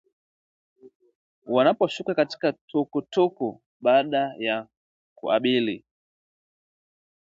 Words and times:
wanaposhuka 1.45 2.15
katika 2.15 2.53
tuku 2.53 3.01
tuku 3.01 3.61
baada 3.81 4.33
ya 4.37 4.67
kuabiri 5.15 5.85